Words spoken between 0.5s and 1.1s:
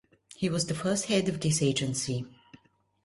the first